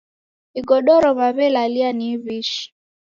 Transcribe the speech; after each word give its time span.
Igodoro 0.59 1.09
w'aw'elalia 1.17 1.89
ni 1.97 2.07
iw'ishi. 2.13 2.63